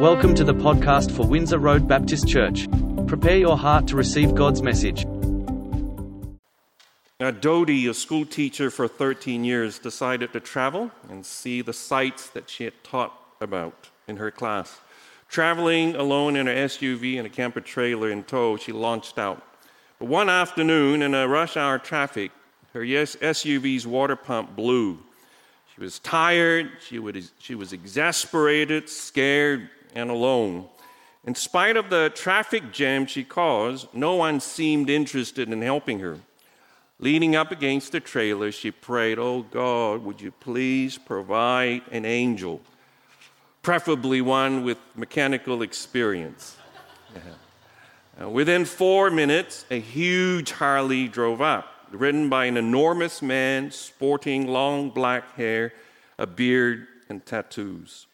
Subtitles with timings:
[0.00, 2.68] Welcome to the podcast for Windsor Road Baptist Church.
[3.08, 5.04] Prepare your heart to receive God's message.
[7.18, 12.30] Now, Dodie, a school teacher for 13 years, decided to travel and see the sites
[12.30, 14.78] that she had taught about in her class.
[15.28, 19.42] Traveling alone in her SUV and a camper trailer in tow, she launched out.
[19.98, 22.30] But one afternoon, in a rush hour traffic,
[22.72, 25.00] her SUV's water pump blew.
[25.74, 30.68] She was tired, she was exasperated, scared, and alone.
[31.24, 36.18] In spite of the traffic jam she caused, no one seemed interested in helping her.
[37.00, 42.60] Leaning up against the trailer, she prayed, Oh God, would you please provide an angel,
[43.62, 46.56] preferably one with mechanical experience.
[47.14, 48.24] Yeah.
[48.24, 54.48] Uh, within four minutes, a huge Harley drove up, ridden by an enormous man sporting
[54.48, 55.72] long black hair,
[56.18, 58.06] a beard, and tattoos.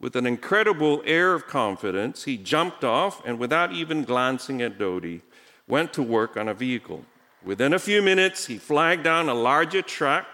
[0.00, 5.22] With an incredible air of confidence, he jumped off and, without even glancing at Dodie,
[5.66, 7.04] went to work on a vehicle.
[7.44, 10.26] Within a few minutes, he flagged down a larger truck,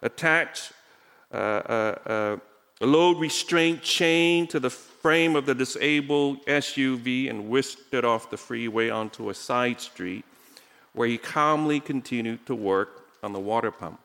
[0.00, 0.72] attached
[1.32, 2.36] uh, uh, uh,
[2.80, 8.30] a load restraint chain to the frame of the disabled SUV, and whisked it off
[8.30, 10.24] the freeway onto a side street
[10.94, 14.00] where he calmly continued to work on the water pump.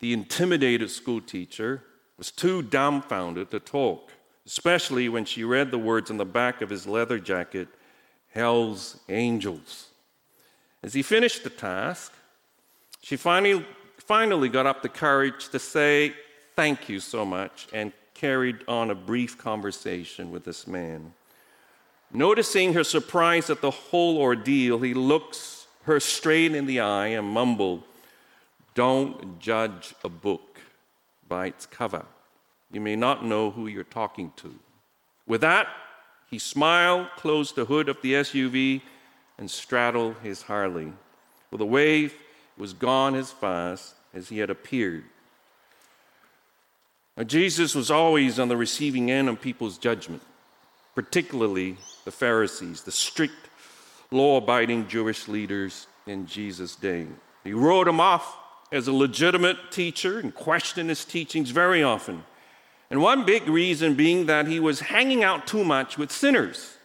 [0.00, 1.82] The intimidated schoolteacher
[2.18, 4.10] was too dumbfounded to talk,
[4.44, 7.68] especially when she read the words on the back of his leather jacket
[8.34, 9.86] Hell's Angels.
[10.82, 12.12] As he finished the task,
[13.00, 13.64] she finally,
[13.98, 16.12] finally got up the courage to say,
[16.56, 21.14] Thank you so much, and carried on a brief conversation with this man.
[22.12, 27.28] Noticing her surprise at the whole ordeal, he looks her straight in the eye and
[27.28, 27.84] mumbled,
[28.74, 30.60] Don't judge a book
[31.28, 32.04] by its cover.
[32.70, 34.54] You may not know who you're talking to.
[35.26, 35.68] With that,
[36.30, 38.82] he smiled, closed the hood of the SUV,
[39.38, 40.92] and straddled his Harley.
[41.50, 42.14] With a wave,
[42.58, 45.04] was gone as fast as he had appeared.
[47.16, 50.22] Now, Jesus was always on the receiving end of people's judgment,
[50.94, 53.48] particularly the Pharisees, the strict,
[54.10, 57.06] law abiding Jewish leaders in Jesus' day.
[57.44, 58.36] He wrote them off
[58.70, 62.24] as a legitimate teacher and questioned his teachings very often.
[62.90, 66.76] And one big reason being that he was hanging out too much with sinners,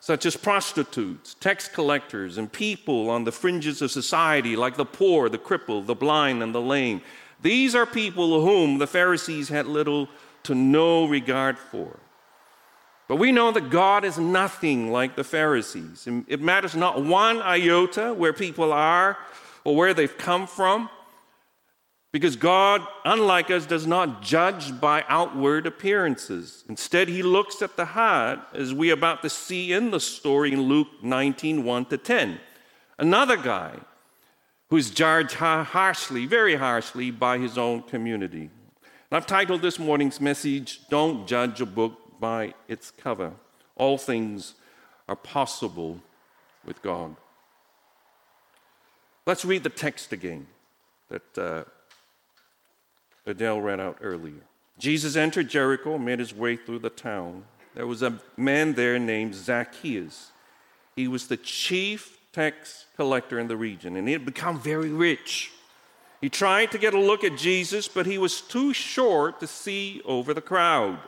[0.00, 5.28] such as prostitutes, tax collectors, and people on the fringes of society, like the poor,
[5.28, 7.02] the crippled, the blind, and the lame.
[7.40, 10.08] These are people whom the Pharisees had little
[10.44, 11.98] to no regard for.
[13.08, 16.08] But we know that God is nothing like the Pharisees.
[16.28, 19.18] It matters not one iota where people are
[19.64, 20.88] or where they've come from.
[22.12, 26.62] Because God, unlike us, does not judge by outward appearances.
[26.68, 30.52] Instead, he looks at the heart, as we are about to see in the story
[30.52, 32.38] in Luke 19 1 to 10.
[32.98, 33.76] Another guy
[34.68, 38.50] who's judged harshly, very harshly, by his own community.
[39.10, 43.32] And I've titled this morning's message, Don't Judge a Book by Its Cover.
[43.74, 44.54] All things
[45.08, 45.98] are possible
[46.62, 47.16] with God.
[49.24, 50.46] Let's read the text again
[51.08, 51.38] that.
[51.38, 51.64] Uh,
[53.26, 54.42] Adele read out earlier.
[54.78, 57.44] Jesus entered Jericho and made his way through the town.
[57.74, 60.32] There was a man there named Zacchaeus.
[60.96, 65.52] He was the chief tax collector in the region, and he had become very rich.
[66.20, 70.00] He tried to get a look at Jesus, but he was too short to see
[70.04, 70.98] over the crowd.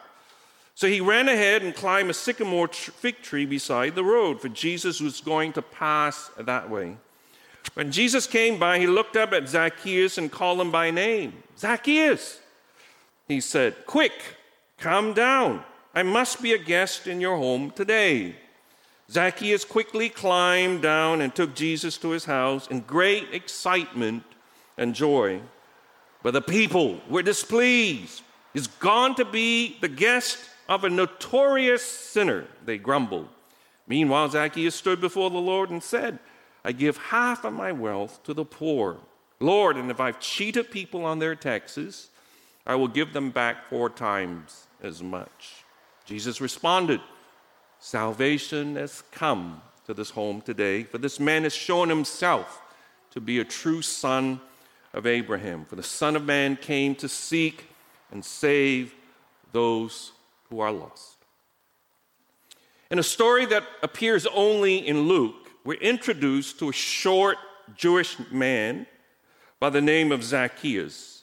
[0.75, 5.00] So he ran ahead and climbed a sycamore fig tree beside the road, for Jesus
[5.00, 6.96] was going to pass that way.
[7.72, 11.32] When Jesus came by, he looked up at Zacchaeus and called him by name.
[11.58, 12.38] Zacchaeus,
[13.26, 14.12] he said, quick,
[14.78, 15.64] come down.
[15.94, 18.36] I must be a guest in your home today.
[19.10, 24.22] Zacchaeus quickly climbed down and took Jesus to his house in great excitement
[24.76, 25.41] and joy.
[26.22, 28.22] But the people were displeased.
[28.52, 30.38] He's gone to be the guest
[30.69, 33.28] of a notorious sinner, they grumbled.
[33.87, 36.19] Meanwhile, Zacchaeus stood before the Lord and said,
[36.64, 38.99] I give half of my wealth to the poor.
[39.40, 42.08] Lord, and if I've cheated people on their taxes,
[42.66, 45.64] I will give them back four times as much.
[46.06, 47.00] Jesus responded,
[47.78, 52.62] Salvation has come to this home today, for this man has shown himself
[53.10, 54.40] to be a true son
[54.94, 55.64] of Abraham.
[55.67, 57.67] For the Son of Man came to seek
[58.10, 58.94] and save
[59.52, 60.12] those
[60.49, 61.17] who are lost.
[62.90, 67.38] In a story that appears only in Luke, we're introduced to a short
[67.75, 68.87] Jewish man
[69.58, 71.22] by the name of Zacchaeus.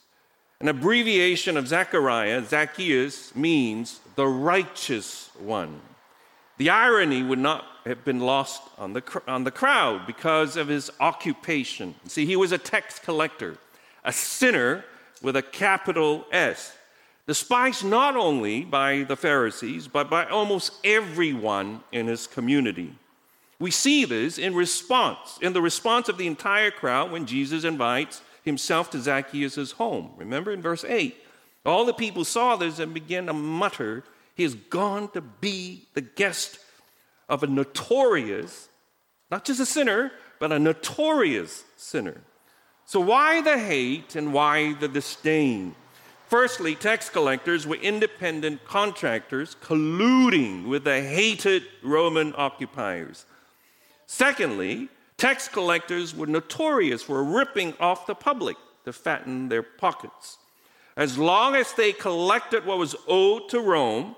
[0.60, 5.82] An abbreviation of Zechariah, Zacchaeus, means the righteous one.
[6.58, 10.92] The irony would not have been lost on the, on the crowd because of his
[11.00, 11.96] occupation.
[12.08, 13.58] See, he was a tax collector,
[14.04, 14.86] a sinner
[15.22, 16.76] with a capital S,
[17.28, 22.96] despised not only by the Pharisees, but by almost everyone in his community.
[23.62, 28.24] We see this in response, in the response of the entire crowd when Jesus invites
[28.44, 30.10] himself to Zacchaeus' home.
[30.18, 31.16] Remember in verse 8,
[31.64, 34.04] all the people saw this and began to mutter,
[34.34, 36.58] He has gone to be the guest
[37.30, 38.68] of a notorious,
[39.30, 42.22] not just a sinner, but a notorious sinner.
[42.86, 45.76] So, why the hate and why the disdain?
[46.28, 53.28] Firstly, tax collectors were independent contractors colluding with the hated Roman occupiers.
[54.14, 60.38] Secondly, tax collectors were notorious for ripping off the public to fatten their pockets.
[60.98, 64.18] As long as they collected what was owed to Rome,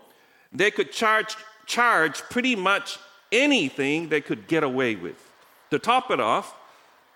[0.51, 1.35] they could charge,
[1.67, 2.97] charge pretty much
[3.31, 5.31] anything they could get away with.
[5.69, 6.55] To top it off,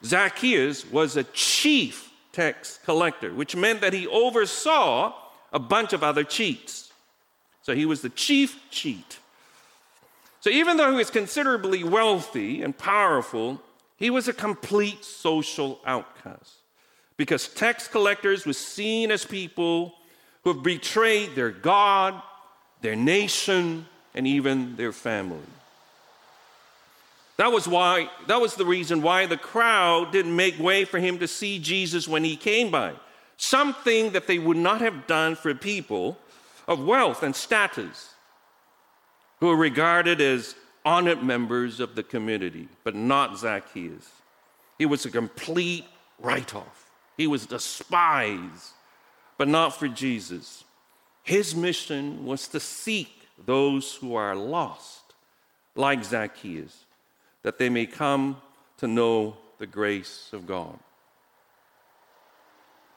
[0.06, 5.16] Zacchaeus was a chief tax collector, which meant that he oversaw
[5.52, 6.94] a bunch of other cheats.
[7.64, 9.18] So he was the chief cheat.
[10.48, 13.62] So even though he was considerably wealthy and powerful,
[13.98, 16.54] he was a complete social outcast
[17.18, 19.94] because tax collectors were seen as people
[20.46, 22.22] who have betrayed their God,
[22.80, 25.44] their nation, and even their family.
[27.36, 31.20] That was why that was the reason why the crowd didn't make way for him
[31.20, 32.94] to see Jesus when he came by.
[33.36, 36.18] Something that they would not have done for people
[36.70, 38.14] of wealth and status
[39.40, 40.56] who were regarded as
[40.86, 44.10] honored members of the community, but not Zacchaeus.
[44.78, 45.86] He was a complete
[46.20, 46.90] write off.
[47.18, 48.72] He was despised,
[49.38, 50.64] but not for Jesus.
[51.24, 55.14] His mission was to seek those who are lost,
[55.76, 56.86] like Zacchaeus
[57.44, 58.42] that they may come
[58.78, 60.78] to know the grace of God.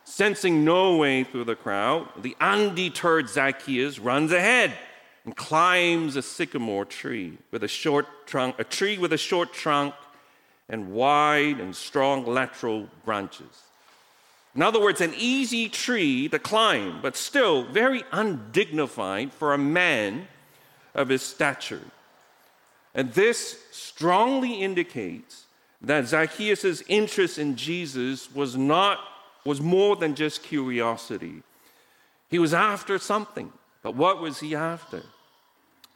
[0.02, 4.72] Sensing no way through the crowd, the undeterred Zacchaeus runs ahead
[5.30, 9.94] and climbs a sycamore tree with a short trunk, a tree with a short trunk
[10.68, 13.62] and wide and strong lateral branches.
[14.56, 20.26] In other words, an easy tree to climb, but still very undignified for a man
[20.96, 21.84] of his stature.
[22.92, 25.44] And this strongly indicates
[25.80, 28.98] that Zacchaeus' interest in Jesus was not
[29.44, 31.44] was more than just curiosity.
[32.28, 33.52] He was after something.
[33.82, 35.04] But what was he after?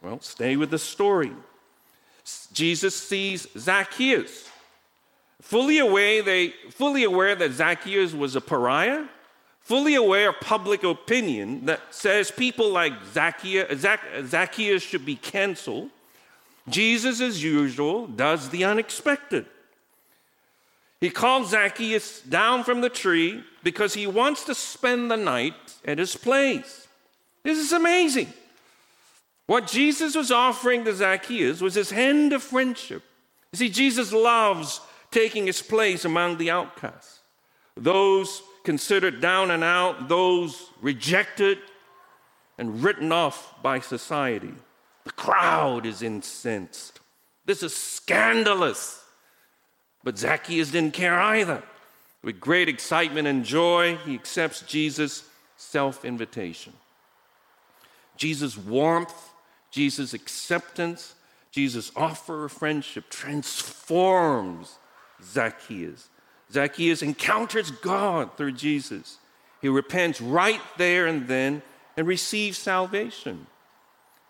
[0.05, 1.31] Well, stay with the story.
[2.53, 4.47] Jesus sees Zacchaeus.
[5.41, 9.05] Fully aware, they, fully aware that Zacchaeus was a pariah,
[9.61, 13.81] fully aware of public opinion that says people like Zacchaeus,
[14.27, 15.89] Zacchaeus should be canceled,
[16.69, 19.47] Jesus, as usual, does the unexpected.
[21.01, 25.97] He calls Zacchaeus down from the tree because he wants to spend the night at
[25.97, 26.87] his place.
[27.41, 28.31] This is amazing.
[29.47, 33.03] What Jesus was offering to Zacchaeus was his hand of friendship.
[33.51, 34.81] You see, Jesus loves
[35.11, 37.19] taking his place among the outcasts,
[37.77, 41.59] those considered down and out, those rejected
[42.57, 44.53] and written off by society.
[45.03, 46.99] The crowd is incensed.
[47.45, 49.03] This is scandalous.
[50.03, 51.63] But Zacchaeus didn't care either.
[52.23, 55.23] With great excitement and joy, he accepts Jesus'
[55.57, 56.73] self invitation.
[58.17, 59.13] Jesus' warmth,
[59.75, 61.15] Jesus' acceptance,
[61.51, 64.77] Jesus' offer of friendship transforms
[65.21, 66.07] Zacchaeus.
[66.49, 69.17] Zacchaeus encounters God through Jesus.
[69.61, 71.61] He repents right there and then
[71.97, 73.47] and receives salvation.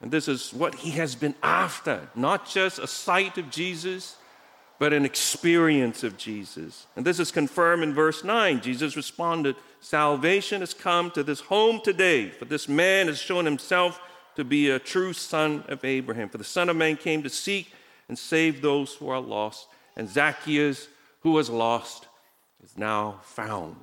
[0.02, 4.18] And this is what he has been after not just a sight of Jesus,
[4.80, 6.88] but an experience of Jesus.
[6.96, 8.62] And this is confirmed in verse 9.
[8.62, 14.02] Jesus responded, Salvation has come to this home today, for this man has shown himself
[14.36, 16.30] to be a true son of Abraham.
[16.30, 17.72] For the Son of Man came to seek
[18.08, 19.68] and save those who are lost.
[19.96, 20.88] And Zacchaeus,
[21.22, 22.08] who was lost,
[22.64, 23.76] is now found.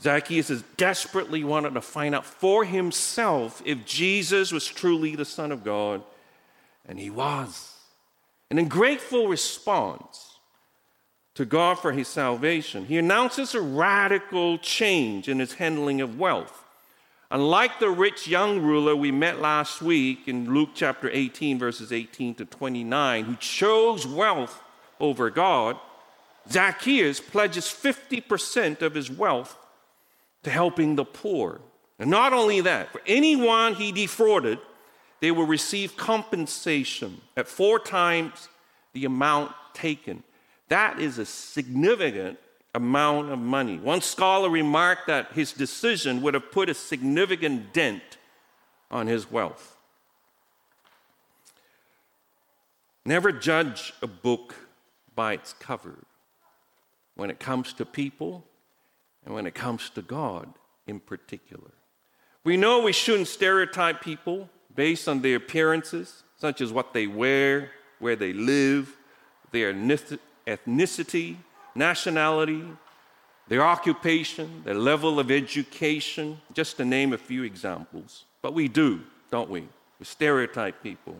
[0.00, 5.50] Zacchaeus is desperately wanted to find out for himself if Jesus was truly the Son
[5.50, 6.02] of God,
[6.86, 7.74] and he was.
[8.48, 10.38] And in grateful response
[11.34, 16.64] to God for his salvation, he announces a radical change in his handling of wealth.
[17.30, 22.34] Unlike the rich young ruler we met last week in Luke chapter 18, verses 18
[22.36, 24.62] to 29, who chose wealth
[24.98, 25.76] over God,
[26.50, 29.58] Zacchaeus pledges 50% of his wealth
[30.42, 31.60] to helping the poor.
[31.98, 34.58] And not only that, for anyone he defrauded,
[35.20, 38.48] they will receive compensation at four times
[38.94, 40.22] the amount taken.
[40.68, 42.38] That is a significant
[42.74, 43.78] amount of money.
[43.78, 48.18] One scholar remarked that his decision would have put a significant dent
[48.90, 49.76] on his wealth.
[53.04, 54.54] Never judge a book
[55.14, 55.94] by its cover
[57.14, 58.44] when it comes to people
[59.24, 60.52] and when it comes to God
[60.86, 61.70] in particular.
[62.44, 67.70] We know we shouldn't stereotype people based on their appearances, such as what they wear,
[67.98, 68.94] where they live,
[69.50, 71.36] their ethnicity,
[71.78, 72.64] nationality,
[73.48, 78.24] their occupation, their level of education, just to name a few examples.
[78.42, 79.62] But we do, don't we?
[79.98, 81.16] We stereotype people.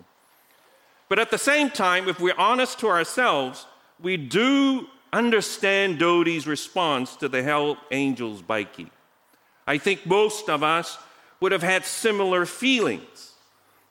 [1.08, 3.66] But at the same time, if we're honest to ourselves,
[4.00, 8.90] we do understand Dodie's response to the Hell Angels bikie.
[9.66, 10.98] I think most of us
[11.40, 13.32] would have had similar feelings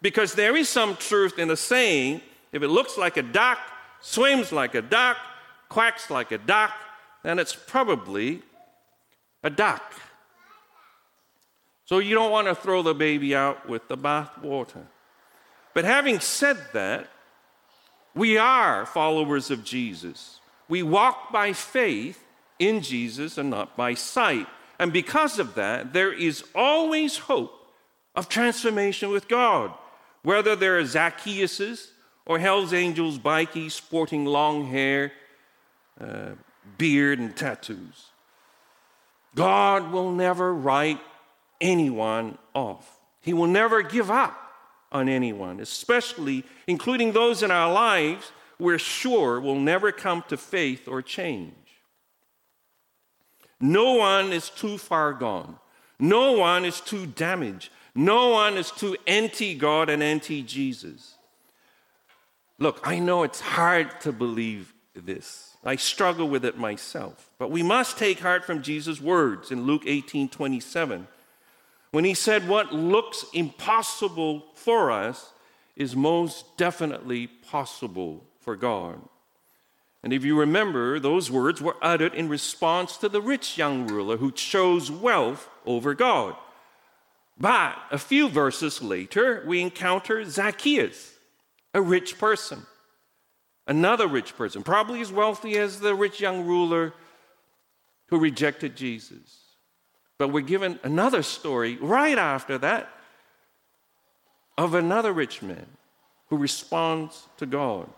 [0.01, 2.21] because there is some truth in the saying
[2.51, 3.59] if it looks like a duck,
[4.01, 5.17] swims like a duck,
[5.69, 6.73] quacks like a duck,
[7.23, 8.41] then it's probably
[9.43, 9.93] a duck.
[11.85, 14.85] So you don't want to throw the baby out with the bathwater.
[15.73, 17.07] But having said that,
[18.13, 20.39] we are followers of Jesus.
[20.67, 22.23] We walk by faith
[22.59, 24.47] in Jesus and not by sight.
[24.79, 27.53] And because of that, there is always hope
[28.15, 29.71] of transformation with God.
[30.23, 31.89] Whether there are Zacchaeuses
[32.25, 35.13] or Hell's Angels bikies sporting long hair,
[35.99, 36.31] uh,
[36.77, 38.11] beard, and tattoos.
[39.35, 40.99] God will never write
[41.61, 42.99] anyone off.
[43.21, 44.37] He will never give up
[44.91, 50.87] on anyone, especially including those in our lives we're sure will never come to faith
[50.87, 51.53] or change.
[53.59, 55.57] No one is too far gone.
[55.99, 57.69] No one is too damaged.
[57.95, 61.15] No one is too anti God and anti Jesus.
[62.59, 65.56] Look, I know it's hard to believe this.
[65.67, 67.29] I struggle with it myself.
[67.37, 71.07] But we must take heart from Jesus' words in Luke 18 27,
[71.91, 75.33] when he said, What looks impossible for us
[75.75, 79.01] is most definitely possible for God.
[80.03, 84.17] And if you remember, those words were uttered in response to the rich young ruler
[84.17, 86.35] who chose wealth over God.
[87.37, 91.13] But a few verses later, we encounter Zacchaeus,
[91.73, 92.65] a rich person,
[93.67, 96.93] another rich person, probably as wealthy as the rich young ruler
[98.07, 99.41] who rejected Jesus.
[100.17, 102.89] But we're given another story right after that
[104.57, 105.67] of another rich man
[106.29, 107.89] who responds to God.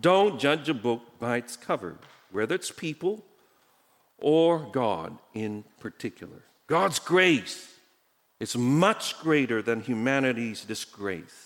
[0.00, 1.96] Don't judge a book by its cover,
[2.30, 3.24] whether it's people
[4.18, 6.42] or God in particular.
[6.66, 7.74] God's grace
[8.40, 11.45] is much greater than humanity's disgrace.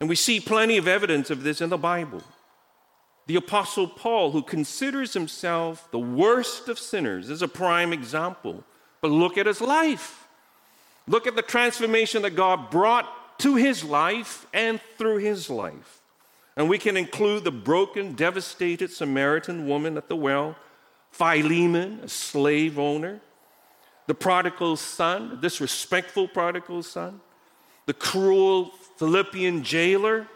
[0.00, 2.22] And we see plenty of evidence of this in the Bible.
[3.26, 8.64] The Apostle Paul, who considers himself the worst of sinners, is a prime example.
[9.00, 10.26] But look at his life.
[11.06, 16.00] Look at the transformation that God brought to his life and through his life.
[16.56, 20.56] And we can include the broken, devastated Samaritan woman at the well
[21.10, 23.20] Philemon, a slave owner,
[24.06, 27.20] the prodigal son, disrespectful prodigal son,
[27.86, 30.26] the cruel Philippian jailer,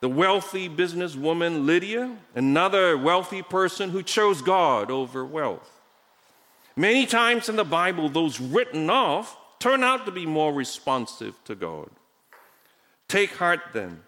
[0.00, 5.68] the wealthy businesswoman Lydia, another wealthy person who chose God over wealth.
[6.76, 11.54] Many times in the Bible, those written off turn out to be more responsive to
[11.54, 11.90] God.
[13.08, 14.02] Take heart then,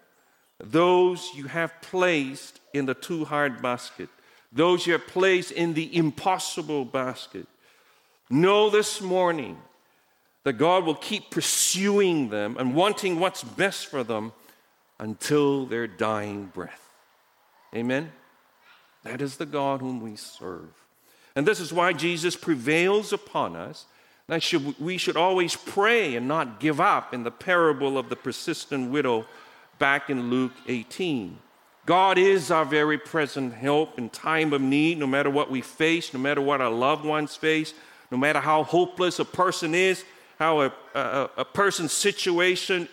[0.59, 4.09] those you have placed in the too hard basket
[4.53, 7.47] those you have placed in the impossible basket.
[8.29, 9.57] Know this morning
[10.43, 14.33] that God will keep pursuing them and wanting what's best for them
[14.99, 16.93] until their dying breath.
[17.75, 18.11] Amen?
[19.03, 20.69] That is the God whom we serve.
[21.35, 23.85] And this is why Jesus prevails upon us.
[24.27, 28.15] That should, we should always pray and not give up in the parable of the
[28.15, 29.25] persistent widow
[29.79, 31.37] back in Luke 18.
[31.85, 36.13] God is our very present help in time of need, no matter what we face,
[36.13, 37.73] no matter what our loved ones face,
[38.09, 40.05] no matter how hopeless a person is,
[40.39, 42.87] how a, a, a person's situation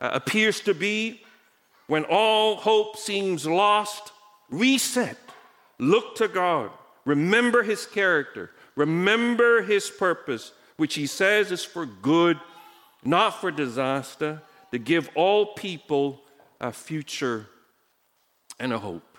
[0.00, 1.22] uh, appears to be.
[1.86, 4.12] When all hope seems lost,
[4.50, 5.18] reset.
[5.78, 6.70] Look to God.
[7.04, 8.50] Remember His character.
[8.76, 12.38] Remember His purpose, which He says is for good,
[13.04, 14.40] not for disaster,
[14.70, 16.22] to give all people
[16.60, 17.46] a future
[18.58, 19.18] and a hope.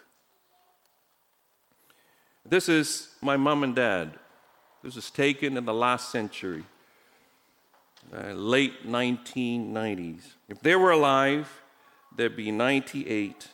[2.46, 4.14] This is my mom and dad.
[4.84, 6.64] This was taken in the last century,
[8.12, 10.22] uh, late 1990s.
[10.50, 11.62] If they were alive,
[12.16, 13.48] they'd be 98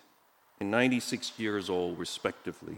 [0.60, 2.78] and 96 years old, respectively.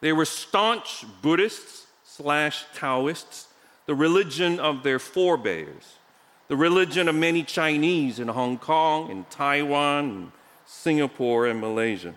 [0.00, 3.48] They were staunch Buddhists slash Taoists,
[3.86, 5.96] the religion of their forebears,
[6.48, 10.32] the religion of many Chinese in Hong Kong, in Taiwan, and
[10.66, 12.14] Singapore, and Malaysia.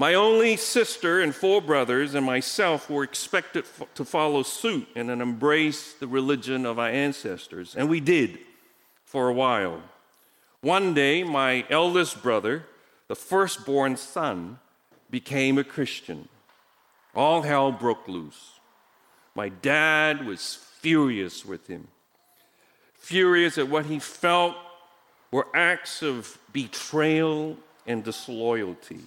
[0.00, 5.92] My only sister and four brothers and myself were expected to follow suit and embrace
[5.92, 8.38] the religion of our ancestors, and we did
[9.04, 9.82] for a while.
[10.62, 12.64] One day, my eldest brother,
[13.08, 14.58] the firstborn son,
[15.10, 16.30] became a Christian.
[17.14, 18.52] All hell broke loose.
[19.34, 21.88] My dad was furious with him,
[22.94, 24.56] furious at what he felt
[25.30, 29.00] were acts of betrayal and disloyalty.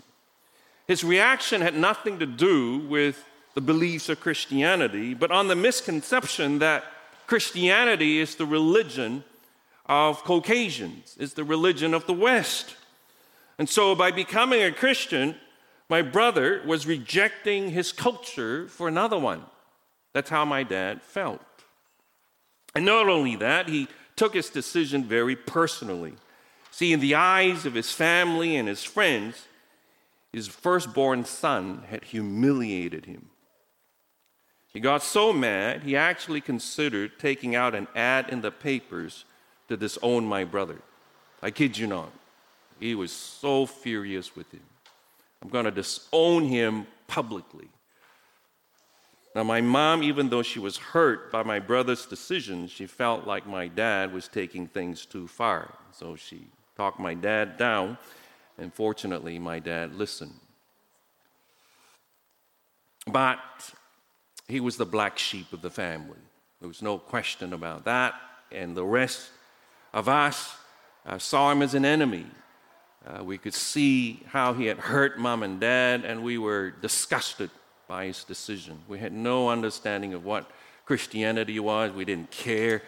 [0.87, 3.23] His reaction had nothing to do with
[3.53, 6.83] the beliefs of Christianity, but on the misconception that
[7.27, 9.23] Christianity is the religion
[9.85, 12.75] of Caucasians, is the religion of the West.
[13.57, 15.35] And so, by becoming a Christian,
[15.89, 19.43] my brother was rejecting his culture for another one.
[20.13, 21.41] That's how my dad felt.
[22.75, 26.13] And not only that, he took his decision very personally.
[26.71, 29.47] See, in the eyes of his family and his friends,
[30.33, 33.29] his firstborn son had humiliated him.
[34.73, 39.25] He got so mad, he actually considered taking out an ad in the papers
[39.67, 40.79] to disown my brother.
[41.43, 42.11] I kid you not.
[42.79, 44.63] He was so furious with him.
[45.43, 47.67] I'm going to disown him publicly.
[49.35, 53.45] Now, my mom, even though she was hurt by my brother's decision, she felt like
[53.45, 55.73] my dad was taking things too far.
[55.91, 57.97] So she talked my dad down
[58.57, 60.33] and fortunately, my dad listened.
[63.07, 63.39] But
[64.47, 66.17] he was the black sheep of the family.
[66.59, 68.13] There was no question about that.
[68.51, 69.29] And the rest
[69.93, 70.55] of us
[71.05, 72.25] uh, saw him as an enemy.
[73.05, 77.49] Uh, we could see how he had hurt mom and dad, and we were disgusted
[77.87, 78.79] by his decision.
[78.87, 80.49] We had no understanding of what
[80.85, 81.91] Christianity was.
[81.91, 82.81] We didn't care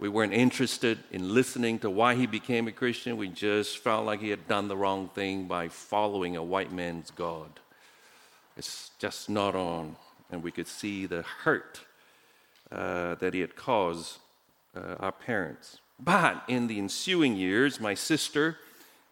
[0.00, 3.18] we weren't interested in listening to why he became a Christian.
[3.18, 7.10] We just felt like he had done the wrong thing by following a white man's
[7.10, 7.60] God.
[8.56, 9.96] It's just not on.
[10.32, 11.80] And we could see the hurt
[12.72, 14.18] uh, that he had caused
[14.74, 15.80] uh, our parents.
[16.02, 18.56] But in the ensuing years, my sister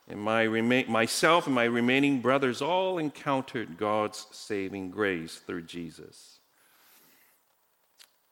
[0.09, 6.38] and my rema- myself and my remaining brothers all encountered God's saving grace through Jesus.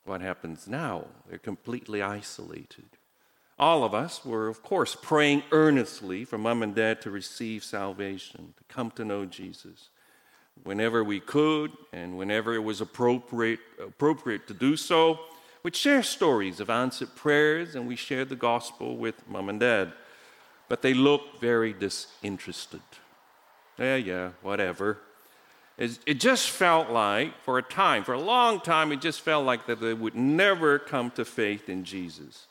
[0.07, 1.07] What happens now?
[1.29, 2.87] They're completely isolated.
[3.59, 8.55] All of us were, of course, praying earnestly for mom and dad to receive salvation,
[8.57, 9.89] to come to know Jesus.
[10.63, 15.19] Whenever we could and whenever it was appropriate, appropriate to do so,
[15.63, 19.93] we'd share stories of answered prayers and we shared the gospel with mom and dad.
[20.69, 22.81] But they looked very disinterested.
[23.79, 24.99] Yeah, yeah, whatever.
[25.79, 29.67] It just felt like, for a time, for a long time, it just felt like
[29.67, 32.47] that they would never come to faith in Jesus.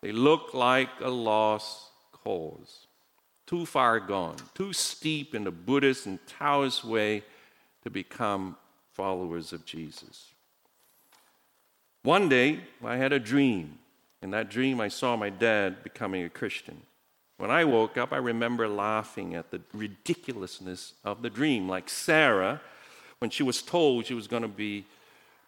[0.00, 2.88] They looked like a lost cause,
[3.46, 7.22] too far gone, too steep in the Buddhist and Taoist way
[7.84, 8.56] to become
[8.92, 10.32] followers of Jesus.
[12.02, 13.78] One day, I had a dream.
[14.20, 16.82] In that dream, I saw my dad becoming a Christian.
[17.36, 22.60] When I woke up, I remember laughing at the ridiculousness of the dream, like Sarah
[23.18, 24.84] when she was told she was going to be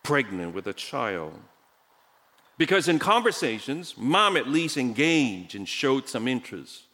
[0.02, 1.34] pregnant with a child.
[2.58, 6.84] Because in conversations, mom at least engaged and showed some interest,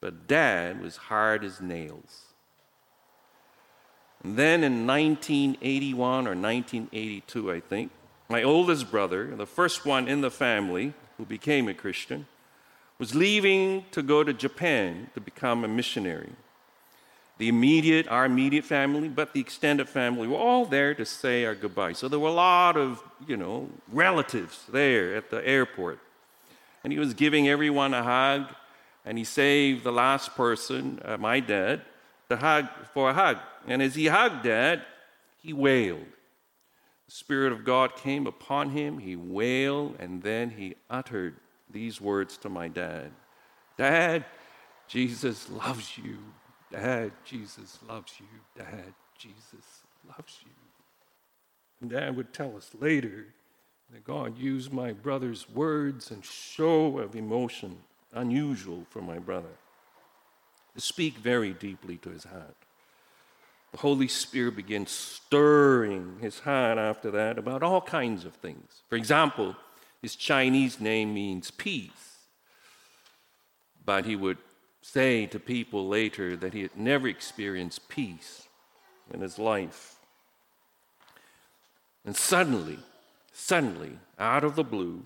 [0.00, 2.24] but dad was hard as nails.
[4.22, 7.90] And then in 1981 or 1982, I think,
[8.28, 12.26] my oldest brother, the first one in the family who became a Christian,
[13.00, 16.28] was leaving to go to Japan to become a missionary.
[17.38, 21.54] The immediate, our immediate family, but the extended family were all there to say our
[21.54, 21.94] goodbye.
[21.94, 25.98] So there were a lot of, you know, relatives there at the airport.
[26.84, 28.54] And he was giving everyone a hug,
[29.06, 31.80] and he saved the last person, uh, my dad,
[32.28, 33.38] to hug for a hug.
[33.66, 34.82] And as he hugged dad,
[35.42, 36.04] he wailed.
[37.06, 41.36] The Spirit of God came upon him, he wailed, and then he uttered
[41.72, 43.10] these words to my dad
[43.76, 44.26] Dad,
[44.88, 46.18] Jesus loves you.
[46.70, 48.26] Dad, Jesus loves you.
[48.54, 50.52] Dad, Jesus loves you.
[51.80, 53.26] And Dad would tell us later
[53.90, 57.78] that God used my brother's words and show of emotion,
[58.12, 59.56] unusual for my brother,
[60.74, 62.56] to speak very deeply to his heart.
[63.72, 68.82] the Holy Spirit began stirring his heart after that about all kinds of things.
[68.88, 69.56] For example,
[70.02, 72.18] his Chinese name means peace,
[73.84, 74.38] but he would
[74.82, 78.48] say to people later that he had never experienced peace
[79.12, 79.96] in his life.
[82.04, 82.78] And suddenly,
[83.32, 85.04] suddenly, out of the blue,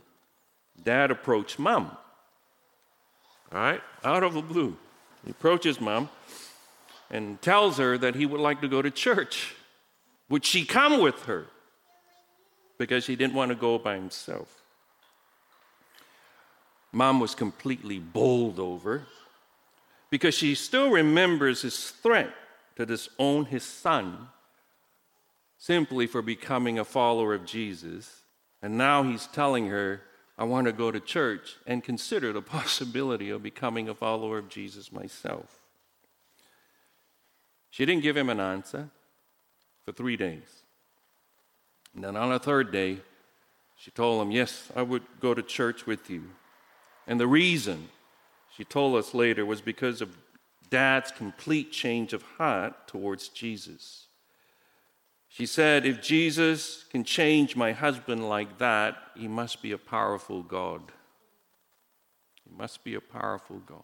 [0.82, 1.96] dad approached mom.
[3.52, 3.80] All right?
[4.04, 4.76] Out of the blue.
[5.24, 6.08] He approaches mom
[7.10, 9.54] and tells her that he would like to go to church.
[10.28, 11.46] Would she come with her?
[12.78, 14.63] Because he didn't want to go by himself.
[16.94, 19.06] Mom was completely bowled over
[20.10, 22.32] because she still remembers his threat
[22.76, 24.28] to disown his son
[25.58, 28.22] simply for becoming a follower of Jesus.
[28.62, 30.02] And now he's telling her,
[30.38, 34.48] I want to go to church and consider the possibility of becoming a follower of
[34.48, 35.60] Jesus myself.
[37.70, 38.88] She didn't give him an answer
[39.84, 40.62] for three days.
[41.94, 42.98] And then on the third day,
[43.76, 46.24] she told him, Yes, I would go to church with you.
[47.06, 47.88] And the reason,
[48.56, 50.16] she told us later, was because of
[50.70, 54.06] dad's complete change of heart towards Jesus.
[55.28, 60.42] She said, If Jesus can change my husband like that, he must be a powerful
[60.42, 60.80] God.
[62.44, 63.82] He must be a powerful God.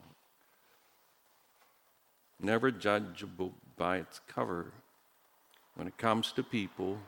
[2.41, 4.73] Never judge a book by its cover
[5.75, 6.99] when it comes to people,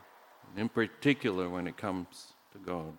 [0.49, 2.97] and in particular when it comes to God.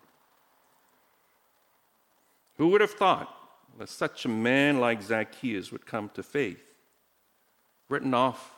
[2.57, 3.33] Who would have thought
[3.77, 6.61] that such a man like Zacchaeus would come to faith?
[7.89, 8.53] Written off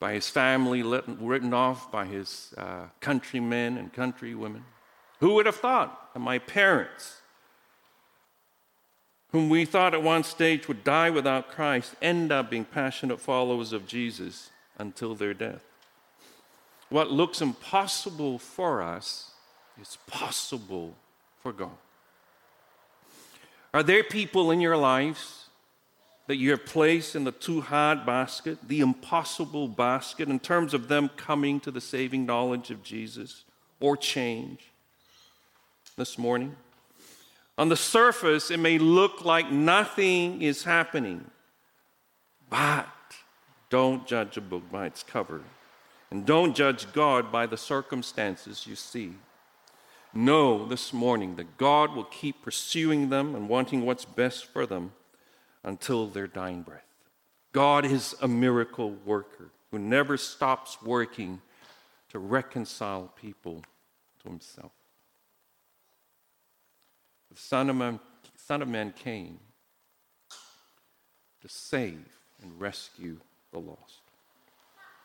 [0.00, 4.62] by his family, written off by his uh, countrymen and countrywomen.
[5.20, 7.18] Who would have thought that my parents
[9.32, 13.72] whom we thought at one stage would die without Christ, end up being passionate followers
[13.72, 15.64] of Jesus until their death.
[16.88, 19.32] What looks impossible for us
[19.80, 20.94] is possible
[21.42, 21.76] for God.
[23.74, 25.46] Are there people in your lives
[26.26, 30.88] that you have placed in the too hard basket, the impossible basket, in terms of
[30.88, 33.44] them coming to the saving knowledge of Jesus
[33.80, 34.60] or change
[35.96, 36.56] this morning?
[37.56, 41.30] On the surface, it may look like nothing is happening,
[42.48, 42.86] but
[43.68, 45.42] don't judge a book by its cover.
[46.10, 49.12] And don't judge God by the circumstances you see.
[50.14, 54.92] Know this morning that God will keep pursuing them and wanting what's best for them
[55.62, 56.82] until their dying breath.
[57.52, 61.40] God is a miracle worker who never stops working
[62.10, 63.62] to reconcile people
[64.22, 64.72] to himself
[67.38, 68.00] the Son of Man,
[68.36, 69.38] Son of Man came
[71.40, 72.04] to save
[72.42, 73.18] and rescue
[73.52, 74.07] the lost.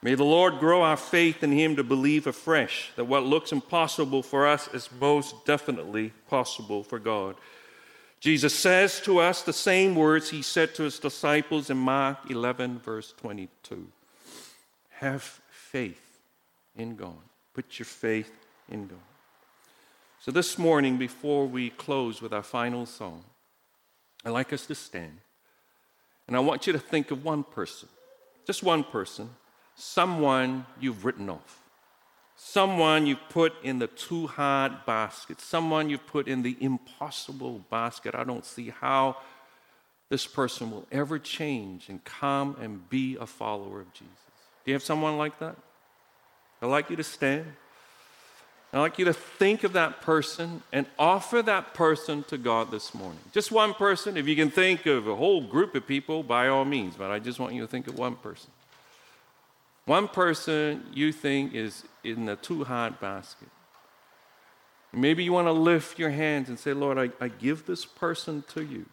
[0.04, 4.22] May the Lord grow our faith in Him to believe afresh that what looks impossible
[4.22, 7.36] for us is most definitely possible for God.
[8.20, 12.80] Jesus says to us the same words He said to His disciples in Mark 11,
[12.80, 13.88] verse 22
[14.90, 16.20] Have faith
[16.76, 17.16] in God.
[17.54, 18.32] Put your faith
[18.68, 19.00] in God.
[20.20, 23.24] So, this morning, before we close with our final song,
[24.26, 25.20] I'd like us to stand.
[26.28, 27.88] And I want you to think of one person,
[28.46, 29.30] just one person,
[29.76, 31.62] someone you've written off,
[32.36, 38.16] someone you've put in the too hard basket, someone you've put in the impossible basket.
[38.16, 39.18] I don't see how
[40.10, 44.14] this person will ever change and come and be a follower of Jesus.
[44.64, 45.56] Do you have someone like that?
[46.62, 47.52] I'd like you to stand.
[48.72, 52.94] I'd like you to think of that person and offer that person to God this
[52.94, 53.20] morning.
[53.32, 54.18] Just one person.
[54.18, 57.20] If you can think of a whole group of people, by all means, but I
[57.20, 58.50] just want you to think of one person.
[59.86, 63.50] One person you think is in the too hard basket.
[64.94, 68.44] Maybe you want to lift your hands and say, Lord, I, I give this person
[68.50, 68.86] to you.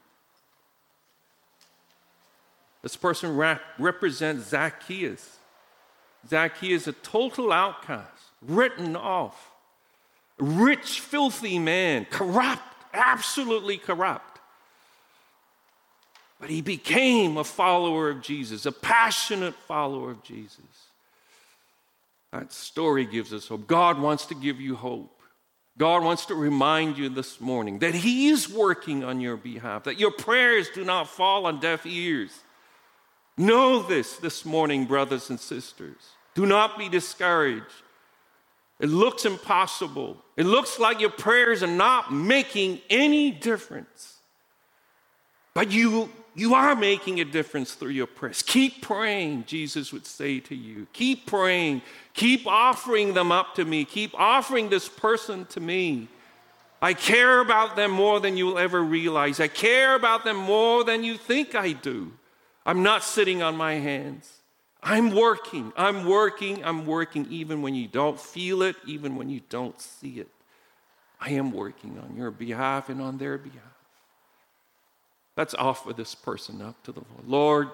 [2.83, 3.37] This person
[3.79, 5.39] represents Zacchaeus.
[6.29, 9.51] Zacchaeus, a total outcast, written off
[10.41, 12.63] rich, filthy man, corrupt,
[12.95, 14.30] absolutely corrupt.
[16.41, 20.59] But he became a follower of Jesus, a passionate follower of Jesus.
[22.33, 23.67] That story gives us hope.
[23.67, 25.21] God wants to give you hope.
[25.77, 29.99] God wants to remind you this morning that He is working on your behalf, that
[29.99, 32.31] your prayers do not fall on deaf ears.
[33.39, 35.97] Know this this morning, brothers and sisters.
[36.35, 37.65] Do not be discouraged.
[38.79, 40.17] It looks impossible.
[40.37, 44.17] It looks like your prayers are not making any difference.
[45.55, 48.43] But you you are making a difference through your prayers.
[48.43, 50.87] Keep praying, Jesus would say to you.
[50.93, 51.83] Keep praying.
[52.15, 53.85] Keep offering them up to me.
[53.85, 56.09] Keep offering this person to me.
[56.83, 59.39] I care about them more than you'll ever realize.
[59.41, 62.13] I care about them more than you think I do.
[62.65, 64.41] I'm not sitting on my hands.
[64.83, 69.41] I'm working, I'm working, I'm working, even when you don't feel it, even when you
[69.51, 70.29] don't see it.
[71.21, 73.61] I am working on your behalf and on their behalf.
[75.41, 77.27] Let's offer this person up to the Lord.
[77.27, 77.69] Lord,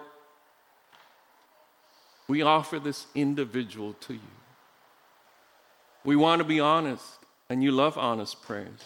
[2.29, 4.21] we offer this individual to you.
[6.05, 7.03] We want to be honest,
[7.51, 8.85] and you love honest prayers.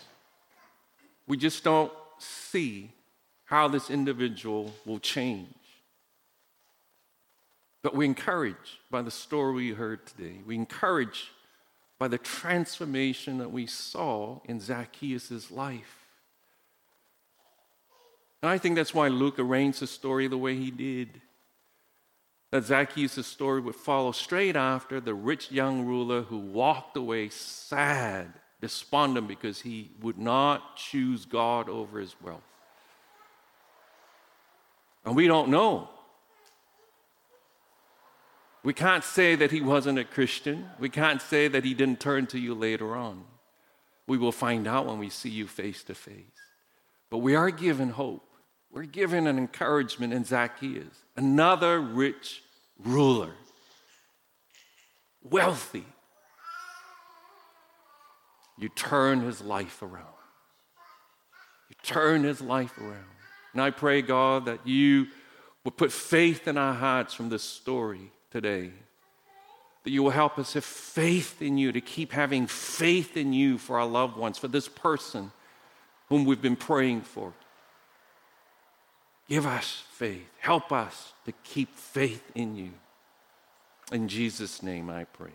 [1.26, 2.92] We just don't see
[3.44, 5.52] how this individual will change.
[7.82, 10.40] But we're encouraged by the story we heard today.
[10.46, 11.32] We encourage
[11.98, 15.99] by the transformation that we saw in Zacchaeus' life.
[18.42, 21.20] And I think that's why Luke arranged the story the way he did.
[22.50, 28.32] That Zacchaeus' story would follow straight after the rich young ruler who walked away sad,
[28.60, 32.42] despondent because he would not choose God over his wealth.
[35.04, 35.88] And we don't know
[38.62, 40.68] we can't say that he wasn't a Christian.
[40.78, 43.24] We can't say that he didn't turn to you later on.
[44.06, 46.24] We will find out when we see you face to face.
[47.08, 48.26] But we are given hope.
[48.72, 52.42] We're given an encouragement in Zacchaeus, another rich
[52.78, 53.32] ruler,
[55.22, 55.86] wealthy.
[58.58, 60.06] You turn his life around.
[61.68, 63.06] You turn his life around.
[63.52, 65.08] And I pray, God, that you
[65.64, 68.70] will put faith in our hearts from this story today.
[69.84, 73.58] That you will help us have faith in you, to keep having faith in you
[73.58, 75.32] for our loved ones, for this person
[76.08, 77.32] whom we've been praying for.
[79.30, 80.28] Give us faith.
[80.40, 82.72] Help us to keep faith in you.
[83.92, 85.30] In Jesus' name I pray.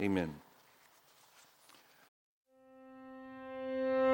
[0.00, 0.36] Amen.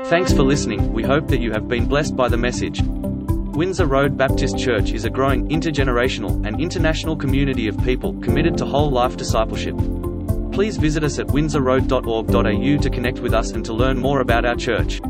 [0.07, 0.95] Thanks for listening.
[0.95, 2.81] We hope that you have been blessed by the message.
[2.83, 8.65] Windsor Road Baptist Church is a growing, intergenerational, and international community of people committed to
[8.65, 9.77] whole life discipleship.
[10.53, 14.57] Please visit us at windsorroad.org.au to connect with us and to learn more about our
[14.57, 15.03] church.